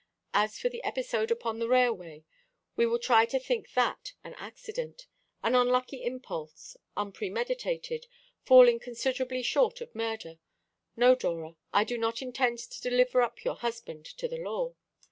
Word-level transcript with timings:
As 0.33 0.57
for 0.57 0.67
the 0.67 0.83
episode 0.83 1.29
upon 1.29 1.59
the 1.59 1.67
railway 1.67 2.25
we 2.75 2.87
will 2.87 2.97
try 2.97 3.23
to 3.27 3.39
think 3.39 3.73
that 3.73 4.13
an 4.23 4.33
accident, 4.39 5.05
an 5.43 5.53
unlucky 5.53 6.03
impulse, 6.03 6.75
unpremeditated, 6.97 8.07
falling 8.43 8.79
considerably 8.79 9.43
short 9.43 9.79
of 9.79 9.93
murder. 9.93 10.39
No, 10.95 11.13
Dora, 11.13 11.55
I 11.71 11.83
do 11.83 11.99
not 11.99 12.23
intend 12.23 12.57
to 12.57 12.81
deliver 12.81 13.21
up 13.21 13.43
your 13.43 13.57
husband 13.57 14.05
to 14.17 14.27
the 14.27 14.37
law. 14.41 14.73